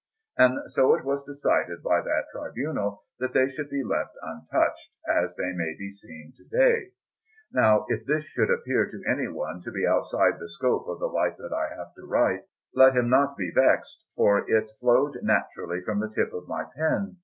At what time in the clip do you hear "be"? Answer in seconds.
3.69-3.83, 5.77-5.91, 9.71-9.85, 13.37-13.51